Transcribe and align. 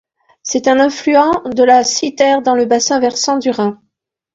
C'est 0.41 0.67
un 0.67 0.79
affluent 0.79 1.29
de 1.51 1.61
la 1.61 1.83
Sitter, 1.83 2.37
dans 2.43 2.55
le 2.55 2.65
bassin 2.65 2.99
versant 2.99 3.37
du 3.37 3.51
Rhin. 3.51 3.79